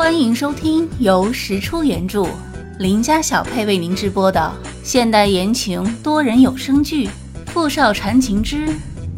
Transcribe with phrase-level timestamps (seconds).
[0.00, 2.26] 欢迎收听由石出原著、
[2.78, 4.50] 林家小配为您直播的
[4.82, 7.06] 现代言情多人有声剧
[7.48, 8.66] 《富少缠情之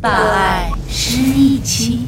[0.00, 2.06] 霸爱失忆妻》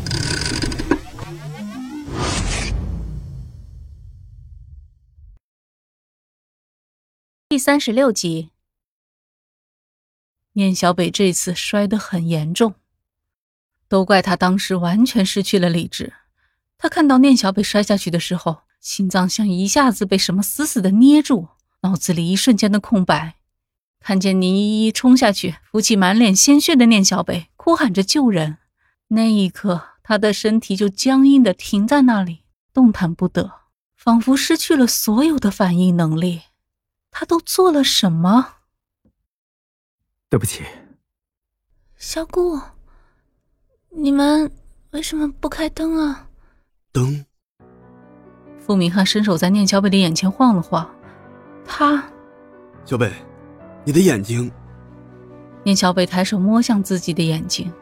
[7.51, 8.53] 第三十六集。
[10.55, 12.75] 念小北这次摔得很严重，
[13.87, 16.15] 都怪他当时完全失去了理智。
[16.83, 21.47] 他看到念小北摔下去的时候，心脏像一下子被什么死死的捏住，
[21.83, 23.37] 脑子里一瞬间的空白。
[24.01, 28.59] 看见宁依依冲下去扶起满脸鲜血的念小北，哭喊着救人，
[29.07, 32.41] 那一刻他的身体就僵硬的停在那里，
[32.75, 33.61] 动弹不得，
[33.95, 36.43] 仿佛失去了所有的反应能力。
[37.13, 38.55] 他都做了什么？
[40.29, 40.65] 对不起，
[41.97, 42.61] 小顾，
[43.91, 44.51] 你们
[44.91, 46.31] 为什么不开灯啊？
[46.93, 47.25] 灯。
[48.59, 50.89] 傅明翰伸手在念小北的眼前晃了晃，
[51.65, 52.05] 他，
[52.85, 53.11] 小北，
[53.83, 54.51] 你的眼睛。
[55.65, 57.73] 念小北抬手摸向自己的眼睛，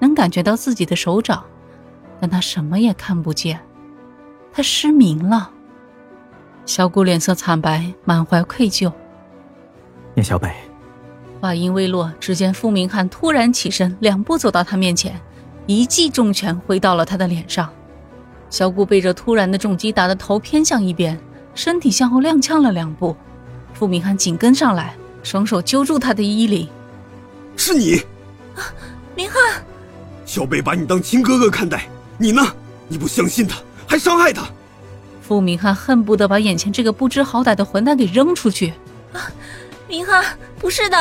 [0.00, 1.44] 能感觉到自己的手掌，
[2.18, 3.60] 但他什么也看不见，
[4.52, 5.50] 他失明了。
[6.66, 8.92] 小谷脸色惨白，满怀愧疚。
[10.14, 10.52] 念小北，
[11.40, 15.18] 话音未落，只见傅明翰突然起身，两步走到他面前，
[15.66, 17.72] 一记重拳挥到了他的脸上。
[18.50, 21.18] 小顾被这突然的重击打得头偏向一边，
[21.54, 23.16] 身体向后踉跄了两步。
[23.72, 26.68] 傅明翰紧跟上来，双手揪住他的衣领
[27.56, 27.98] ：“是你，
[28.56, 28.66] 啊，
[29.14, 29.62] 明翰！
[30.26, 32.42] 小贝把你当亲哥哥看待，你呢？
[32.88, 34.48] 你不相信他，还伤害他。”
[35.22, 38.74] 傅明翰恨不得把眼前这个不知好歹的混蛋给扔出去。
[39.12, 39.30] 啊，
[39.88, 40.24] 明翰，
[40.58, 40.96] 不是的，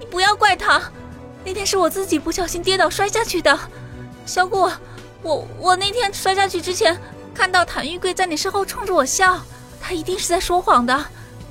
[0.00, 0.82] 你不要怪他，
[1.44, 3.56] 那天是我自己不小心跌倒摔下去的，
[4.26, 4.68] 小顾。
[5.22, 6.98] 我我那天摔下去之前，
[7.34, 9.40] 看到谭玉贵在你身后冲着我笑，
[9.80, 11.04] 他一定是在说谎的，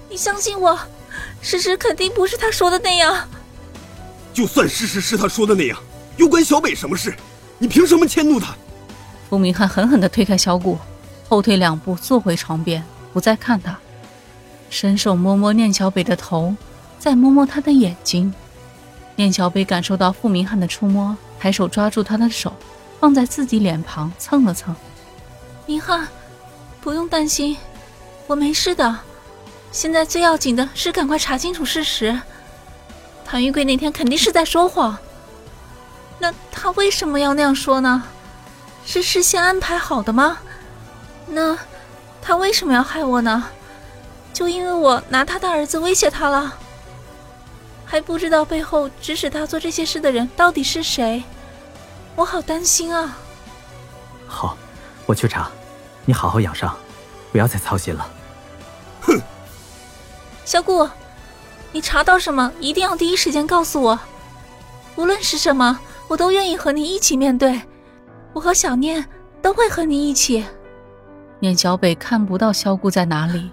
[0.09, 0.77] 你相信我，
[1.41, 3.27] 事实肯定不是他说的那样。
[4.33, 5.77] 就算事实是他说的那样，
[6.17, 7.15] 又关小北什么事？
[7.57, 8.55] 你凭什么迁怒他？
[9.29, 10.77] 傅明翰狠狠地推开小谷，
[11.27, 13.77] 后退两步坐回床边，不再看他，
[14.71, 16.55] 伸手摸摸念小北的头，
[16.97, 18.33] 再摸摸他的眼睛。
[19.15, 22.51] 念小北感受到傅明翰的触摸，抬手抓住他的手。
[22.99, 24.75] 放在自己脸庞蹭了蹭，
[25.65, 26.07] 明翰，
[26.81, 27.57] 不用担心，
[28.27, 28.99] 我没事的。
[29.71, 32.19] 现在最要紧的是赶快查清楚事实。
[33.23, 34.97] 谭玉贵那天肯定是在说谎，
[36.17, 38.03] 那他为什么要那样说呢？
[38.85, 40.39] 是事先安排好的吗？
[41.27, 41.57] 那
[42.21, 43.49] 他为什么要害我呢？
[44.33, 46.55] 就因为我拿他的儿子威胁他了？
[47.85, 51.23] 还不知道背后指使他做这些事的人到底是谁？
[52.19, 53.17] 我好担心啊！
[54.27, 54.57] 好，
[55.05, 55.49] 我去查，
[56.03, 56.75] 你好好养伤，
[57.31, 58.05] 不要再操心了。
[58.99, 59.21] 哼，
[60.43, 60.85] 小顾，
[61.71, 63.97] 你查到什么一定要第一时间告诉我，
[64.97, 67.61] 无论是什么，我都愿意和你一起面对。
[68.33, 69.05] 我和小念
[69.41, 70.45] 都会和你一起。
[71.39, 73.49] 念小北看不到萧顾在哪里，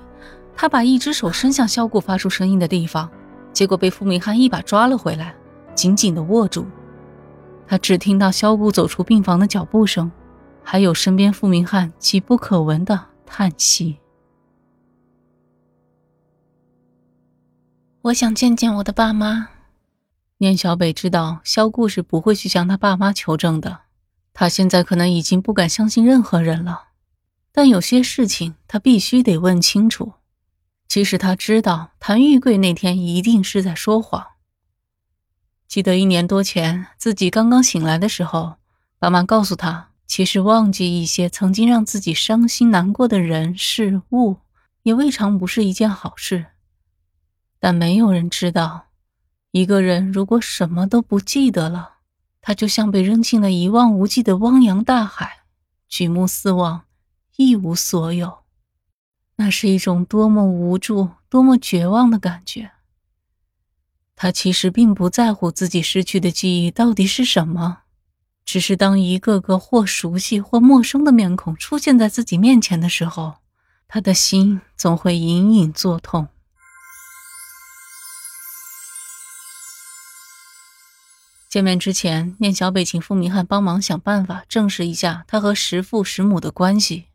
[0.57, 3.09] 他把一只手伸向萧顾发出声音的地方，
[3.53, 5.37] 结果被傅明翰一把抓了回来，
[5.77, 6.67] 紧紧的握住。
[7.67, 10.11] 他只听到萧顾走出病房的脚步声，
[10.63, 13.99] 还有身边傅明翰几不可闻的叹息。
[18.03, 19.49] 我想见见我的爸妈。
[20.39, 23.81] 念小北知道萧顾是不会去向他爸妈求证的，
[24.33, 26.89] 他现在可能已经不敢相信任何人了，
[27.51, 30.13] 但有些事情他必须得问清楚。
[30.87, 34.25] 即使他知道谭玉贵那天一定是在说谎。
[35.69, 38.57] 记得一年多前，自己刚刚醒来的时候，
[38.99, 44.37] 爸妈告诉他，其实忘记一些曾经让自己伤心难过的人事物，
[44.85, 46.47] 也未尝不是一件好事。
[47.59, 48.87] 但没有人知道，
[49.51, 51.95] 一个人如果什么都不记得了，
[52.41, 55.41] 他就像被扔进了一望无际的汪洋大海，
[55.89, 56.83] 举目四望，
[57.37, 58.39] 一无所有。
[59.35, 62.71] 那是一种多么无助、多么绝望的感觉。
[64.17, 67.83] 他其实并不在乎自己失去的记忆到底是什么，
[68.47, 73.35] 只是当一个个或熟悉或陌生的面孔出现在自己面前的时候，
[73.87, 76.29] 他的心总会隐隐作痛。
[81.51, 87.07] 见面之前，念小北请傅明翰帮忙想办法证实一下他和石父石母的关系，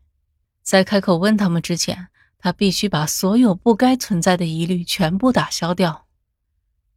[0.62, 2.06] 在开口问他们之前，
[2.38, 6.06] 他必须把所有不该存在的疑虑全部打消掉。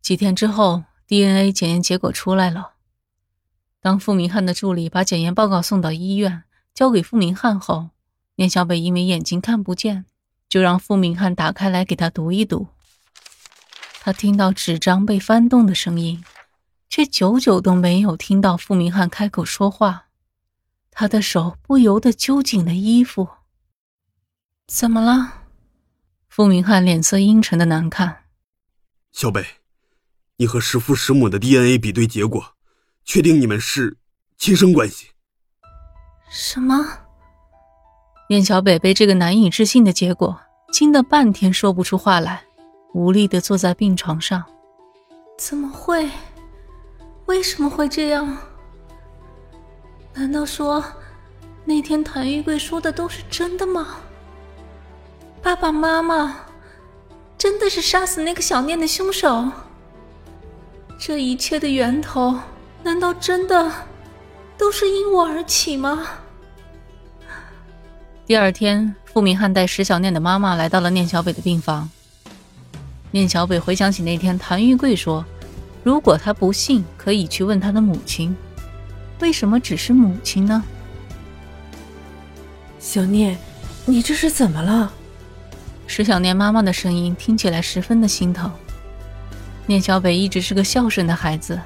[0.06, 2.74] 几天之后，DNA 检验结果出来了。
[3.82, 6.44] 当傅明翰的助理把检验报告送到医院，
[6.76, 7.90] 交给傅明翰后，
[8.36, 10.06] 聂小北因为眼睛看不见，
[10.48, 12.68] 就让傅明翰打开来给他读一读。
[14.00, 16.24] 他听到纸张被翻动的声音，
[16.88, 20.06] 却久久都没有听到傅明翰开口说话。
[20.92, 23.28] 他的手不由得揪紧了衣服。
[24.68, 25.46] 怎么了？
[26.30, 28.26] 傅明翰脸色阴沉的难看。
[29.12, 29.44] 小北，
[30.38, 32.44] 你和师父师母的 DNA 比对结果，
[33.06, 33.98] 确定你们是
[34.38, 35.12] 亲生关系。
[36.30, 36.86] 什么？
[38.30, 40.42] 燕小北被这个难以置信的结果
[40.72, 42.44] 惊得半天说不出话来。
[42.94, 44.44] 无力的坐在病床上，
[45.38, 46.10] 怎么会？
[47.26, 48.38] 为什么会这样？
[50.14, 50.84] 难道说
[51.66, 53.98] 那天谭玉贵说的都是真的吗？
[55.42, 56.38] 爸爸妈妈
[57.38, 59.52] 真的是杀死那个小念的凶手？
[60.98, 62.40] 这一切的源头
[62.84, 63.72] 难道真的
[64.58, 66.08] 都是因我而起吗？
[68.26, 71.90] 第二天，傅明翰带石小念的妈妈来到了念小北的病房。
[73.12, 75.24] 念小北回想起那天，谭玉贵说
[75.84, 78.36] ：“如果他不信，可以去问他的母亲。
[79.20, 80.64] 为什么只是母亲呢？”
[82.80, 83.38] 小念，
[83.86, 84.92] 你这是怎么了？
[85.86, 88.52] 石小念妈妈的声音听起来十分的心疼。
[89.66, 91.60] 念小北一直是个孝顺的孩子，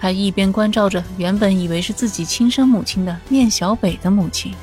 [0.00, 4.54] 他一边关照着原本以为是自己亲生母亲的念小北的母亲，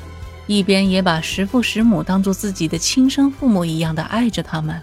[0.46, 4.80] 一边也把石父石母当做自己的亲生父母一样的爱着他们。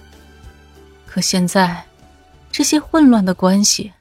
[1.05, 1.85] 可现在，
[2.51, 3.93] 这些混乱的关系，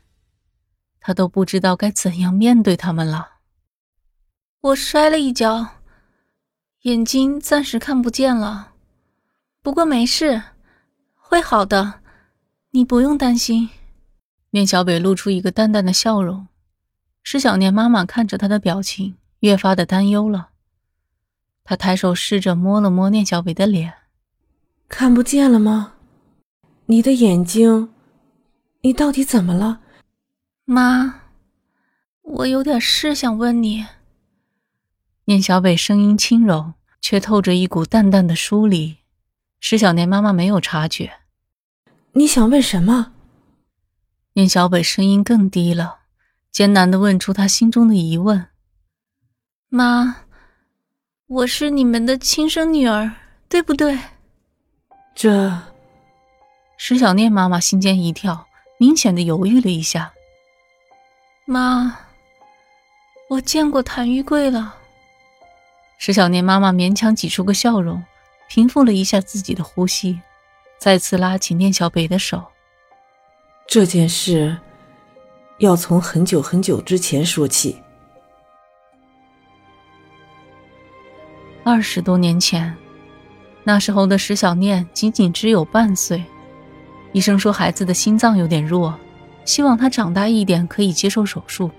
[1.00, 3.28] 他都不知道该怎样面对他们了。
[4.60, 5.66] 我摔了一跤，
[6.82, 8.72] 眼睛暂时看不见了，
[9.62, 10.42] 不过没事，
[11.16, 12.00] 会好的，
[12.74, 13.68] 你不用担心。
[14.50, 16.48] 念小北露出一个淡淡的笑容，
[17.22, 20.48] 施小念妈妈看着他的表情，越发的担忧了。
[21.64, 23.92] 他抬手试着摸了摸念小北的脸，
[24.88, 25.94] 看不见了吗？
[26.86, 27.90] 你的眼睛，
[28.80, 29.80] 你到底怎么了，
[30.64, 31.20] 妈？
[32.22, 33.86] 我有点事想问你。
[35.26, 36.72] 念小北声音轻柔，
[37.02, 38.96] 却透着一股淡淡的疏离。
[39.60, 41.12] 石小念妈妈没有察觉。
[42.14, 43.12] 你想问什么？
[44.34, 46.00] 宁小北声音更低了，
[46.50, 48.48] 艰难的问出他心中的疑问。
[49.70, 50.16] 妈，
[51.26, 53.12] 我是你们的亲生女儿，
[53.48, 53.98] 对不对？
[55.14, 55.58] 这。
[56.76, 58.46] 石小念妈妈心间一跳，
[58.78, 60.12] 明显的犹豫了一下。
[61.46, 61.98] 妈，
[63.30, 64.74] 我见过谭玉贵了。
[65.96, 68.04] 石小念妈妈勉强挤出个笑容，
[68.48, 70.20] 平复了一下自己的呼吸，
[70.82, 72.42] 再次拉起念小北的手。
[73.68, 74.58] 这件事
[75.58, 77.80] 要从很久很久之前说起。
[81.62, 82.74] 二十多年前，
[83.62, 86.20] 那时候的石小念仅仅只有半岁。
[87.12, 88.92] 医生说孩子的心脏有点弱，
[89.44, 91.70] 希望他长大一点可以接受手术。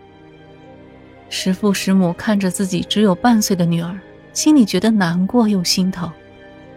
[1.28, 4.00] 石父石母看着自己只有半岁的女儿，
[4.32, 6.10] 心里觉得难过又心疼。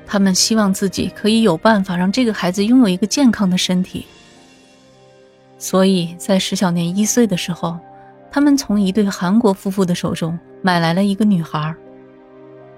[0.06, 4.06] 他们希望自己可以有办法让这个孩子拥有一个健康的身体。
[5.58, 7.78] 所以在石小年一岁的时候，
[8.30, 11.74] 他们从一对韩国夫妇的手中买来了一个女孩。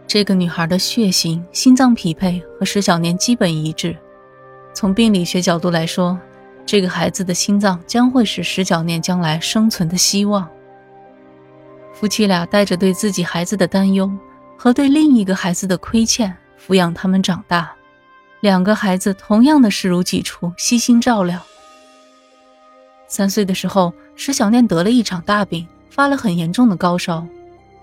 [0.07, 3.95] 这个女孩的血型、心脏匹配和石小年基本一致。
[4.73, 6.19] 从病理学角度来说，
[6.65, 10.49] 这个孩子的心脏将会是石小念将来生存的希望。
[11.93, 14.11] 夫妻俩带着对自己孩子的担忧
[14.57, 16.35] 和对另一个孩子的亏欠，
[16.67, 17.73] 抚养他们长大。
[18.41, 21.41] 两个孩子同样的视如己出，悉心照料。
[23.09, 27.27] 三岁的时候，石小念得了一场大病，发了很严重的高烧。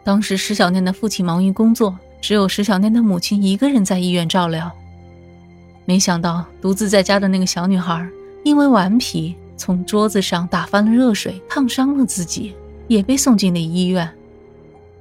[0.04, 4.72] 当时石小念的父亲忙于工作，只有石小念的母亲一个人在医院照料。
[5.84, 8.08] 没想到独自在家的那个小女孩，
[8.44, 12.56] 因为顽皮，从桌子上打翻了热水，烫伤了自己，
[12.88, 14.10] 也被送进了医院。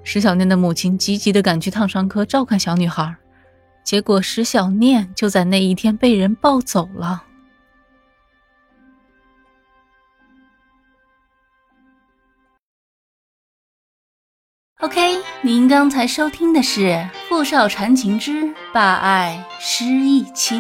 [0.02, 3.14] 石小念的母亲急急地赶去烫伤科照看小女孩，
[3.84, 7.24] 结果石小念就在那一天被人抱走了。
[14.80, 16.80] OK，您刚才收听的是
[17.28, 20.56] 《富少缠情之霸爱失忆妻》。